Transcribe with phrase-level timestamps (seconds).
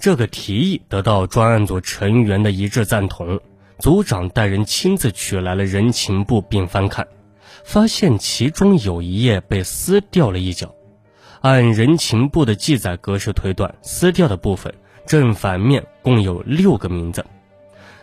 [0.00, 3.38] 这个提议得到专案组成员的一致赞同。
[3.78, 7.06] 组长带人亲自取来了人情簿，并翻看，
[7.64, 10.74] 发现其中有一页被撕掉了一角。
[11.40, 14.74] 按人情簿的记载格式推断，撕掉的部分
[15.06, 17.24] 正反面共有六个名字。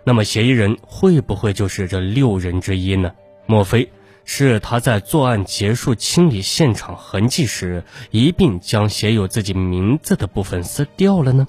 [0.04, 3.12] 那么，嫌疑人会不会就是这六人之一呢？
[3.46, 3.92] 莫非
[4.24, 11.48] 是他在作案结束、清理现场痕迹时，一并将写有自己名字的部分撕掉了呢？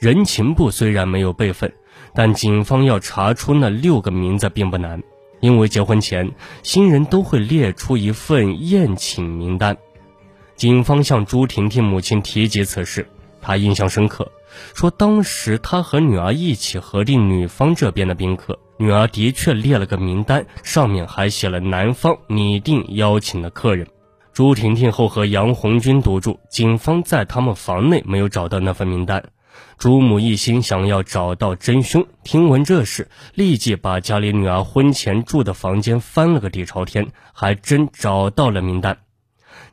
[0.00, 1.72] 人情部虽然没有备份。
[2.12, 5.00] 但警方要查出那六个名字并不难，
[5.38, 6.32] 因为结婚前
[6.64, 9.76] 新人都会列出一份宴请名单。
[10.56, 13.06] 警方向朱婷婷母亲提及此事，
[13.40, 14.32] 她印象深刻，
[14.74, 23.86] 说当时她和女儿一起核定女方这边的宾客，女儿的确列了个名单，上面还写了男方拟定邀请的客人。
[24.40, 29.22] 朱婷婷后和杨红军独住，警方在他们房内没有找到那份名单。
[29.76, 38.96] 朱母一心想要找到真凶，听闻这事，立即把家里女儿婚前住的房间翻了个底朝天，还真找到了名单。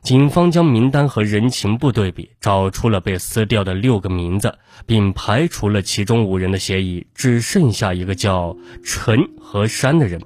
[0.02, 10.20] 警方将名单和人情簿对比，找出了被撕掉的六个名字，并排除了其中五人的嫌疑，只剩下一个叫陈和山的人。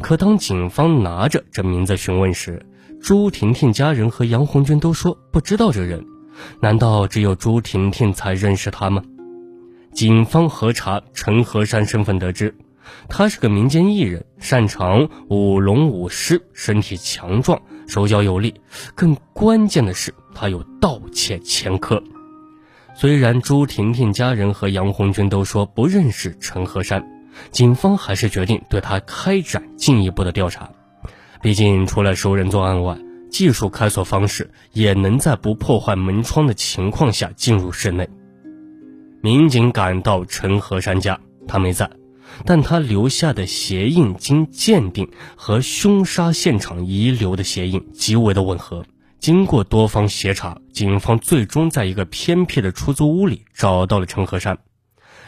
[0.00, 2.64] 可当警方拿着这名字询问时，
[3.00, 6.04] 朱婷婷家人和杨红军都说不知道这人。
[6.60, 9.02] 难道只有朱婷婷才认识他吗？
[9.92, 12.56] 警方核查陈和山身份，得知
[13.08, 18.54] 他是个民间艺人，擅长舞龙舞狮，身体强壮，手脚有力。
[18.96, 22.02] 更关键的是，他有盗窃前科。
[22.96, 27.04] 虽然朱婷婷家人和杨红军都说不认识陈和山，
[27.50, 30.70] 警方还是决定对他开展进一步的调查。
[31.42, 32.98] 毕竟，除了熟人作案外，
[33.30, 38.08] 技术开锁方式也能在不破坏门窗的情况下进入室内。
[39.20, 41.18] 民警赶到陈和山家，
[41.48, 41.90] 他没在，
[42.44, 48.84] 但他留下的鞋印经鉴定和凶杀现场遗留的鞋印极为的吻合。
[49.18, 54.58] 经过多方协查，警方最终在一个偏僻的出租屋里找到了陈和山。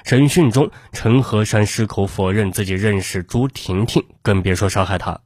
[0.06, 5.21] 审讯中，陈和山矢口否认自己认识朱婷婷，更别说杀害她。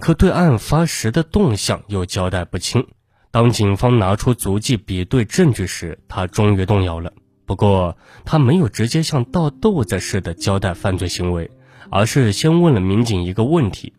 [0.00, 2.82] 可对案发时的动向又交代不清。
[3.30, 7.12] 当警方拿出足迹比对证据时，他终于动摇了。
[7.44, 7.94] 不过，
[8.24, 11.50] 他没有直接像倒豆子似的交代犯罪行为，
[11.90, 13.92] 而是先问了民警一个问题：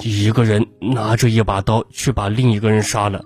[0.00, 3.22] 一个人拿着一把刀去把另一个人杀了，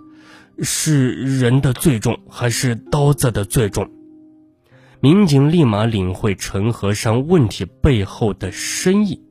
[0.62, 3.88] 是人的罪重还是刀子的罪重？
[5.00, 9.22] 民警立马领会陈和山问题背后的深意。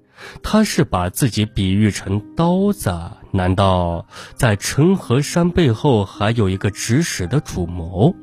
[0.44, 2.94] 他是把自己比喻成刀子，
[3.32, 8.14] 难道在陈和山背后还有一个指使的主谋？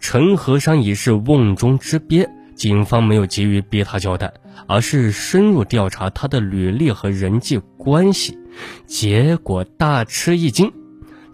[0.00, 4.34] 陈和山已是瓮中之鳖，警方没有急于逼他交代，
[4.66, 8.38] 而是深入调查他的履历和人际关系，
[8.86, 10.70] 结果大吃一惊，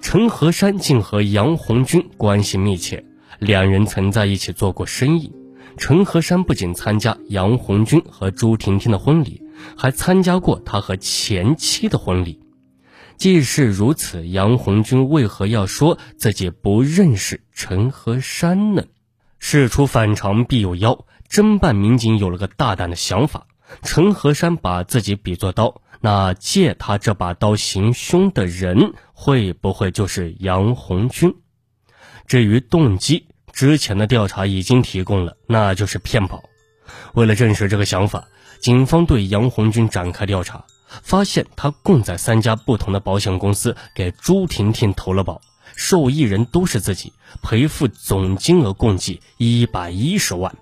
[0.00, 3.04] 陈和山竟和杨红军关系密切，
[3.38, 5.32] 两人曾在一起做过生意。
[5.76, 9.42] 陈和山不仅参加杨红军和朱婷婷的婚礼。
[9.76, 12.40] 还参加过他和前妻的婚礼。
[13.16, 18.84] 既是如此，杨红军为何要说自己不认识陈和山呢？
[19.38, 23.46] 事出反常必有妖，侦办民警有了个大胆的想法：
[23.82, 31.36] 陈和山把自己比作刀，那借他这把刀行凶的人，会不会就是杨红军？
[32.26, 36.42] 至于动机，之前的调查已经提供了，那就是骗保。
[37.14, 38.24] 为了证实这个想法。
[38.60, 40.64] 警方对杨红军展开调查，
[41.02, 45.42] 发现他共在三家不同的保险公司给朱婷婷投了保，
[45.76, 50.56] 受益人都是自己，赔付总金额共计一百一十万。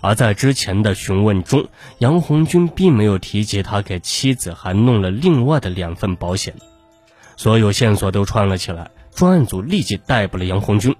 [0.00, 1.66] 而在之前的询问中，
[1.98, 6.54] 杨红军并没有提及他给妻子还弄了另外的两份保险。
[7.36, 10.96] 所有线索都串了起来，专案组立即逮捕了杨红军。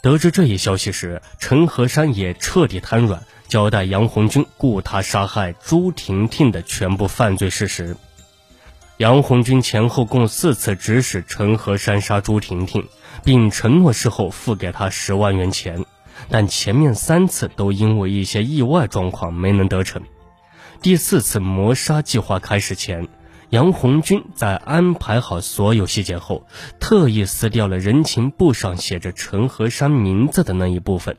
[0.00, 3.22] 得知这一消息时，陈和山也彻底瘫软。
[3.46, 7.94] 交代杨红军雇他杀害朱婷婷的全部犯罪事实。
[8.96, 12.88] 杨红军前后共四次指使陈和山杀朱婷婷，
[13.22, 15.84] 并承诺事后付给他十万元钱，
[16.30, 20.00] 但前面三次都因为一些意外状况没能得逞。
[20.80, 23.08] 第四次谋杀计划开始前，
[23.52, 26.46] 杨红军在安排好所有细节后，
[26.80, 31.18] 特意撕掉了人情簿上写着陈和山名字的那一部分。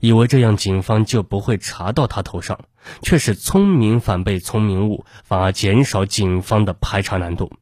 [0.00, 2.60] 以为这样警方就不会查到他头上，
[3.02, 7.52] 却是聪明反被聪明误，反而减少警方的排查难度。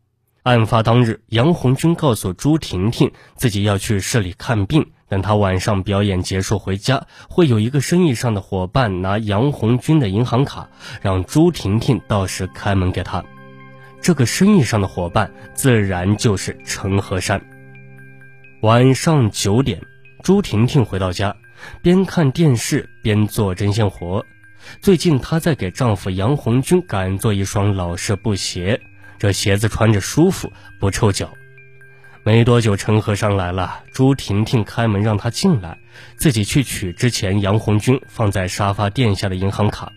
[0.44, 10.69] 案发当日，杨红军告诉朱婷婷自己要去市里看病，等他晚上表演结束回家，会有一个生意上的伙伴拿杨红军的银行卡，
[11.02, 13.25] 让朱婷婷到时开门给他。
[14.04, 17.40] 这个生意上的伙伴自然就是陈和山。
[18.60, 19.80] 晚上九点，
[20.22, 21.34] 朱婷婷回到家，
[21.80, 24.26] 边看电视边做针线活。
[24.82, 28.78] 最近她在给丈夫杨红军赶做一双老式布鞋，
[29.18, 31.32] 这鞋子穿着舒服，不臭脚。
[32.24, 33.84] 没多久，陈和尚来了。
[33.90, 35.78] 朱婷婷开门让他进来，
[36.16, 39.90] 自己去取之前杨红军放在沙发垫下的银行卡。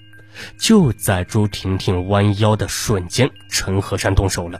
[0.58, 4.60] 就在朱婷婷弯腰的瞬间，陈和山动手了。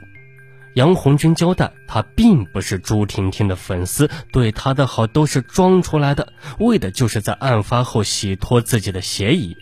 [0.74, 9.56] 杨红军交代，他并不是朱婷婷的粉丝，对她的好都是装出来的，为的就是在案发后洗脱自己的嫌疑。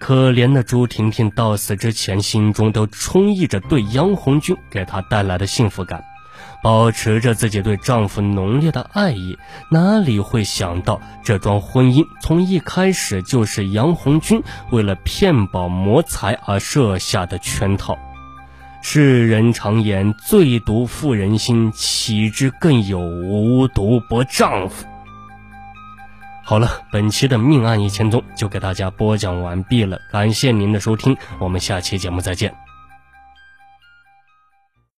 [0.00, 6.02] 可怜的朱婷婷到死之前，心中都充溢着对杨红军给她带来的幸福感。
[6.62, 9.36] 保持着自己对丈夫浓烈的爱意，
[9.68, 17.98] 哪里会想到这桩婚姻从一开始就是杨红军为了骗保谋财而设下的圈套？
[18.80, 24.86] 世人常言“最毒妇人心”，岂知更有无毒不丈夫？
[26.44, 32.61] 好了，本期的命案一千宗就给大家播讲完毕了，感谢您的收听，我们下期节目再见。